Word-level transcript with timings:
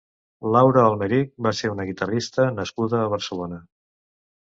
Laura 0.53 0.85
Almerich 0.91 1.35
va 1.47 1.51
ser 1.59 1.69
una 1.73 1.85
guitarrista 1.89 2.47
nascuda 2.61 2.99
a 3.03 3.13
Barcelona. 3.13 3.61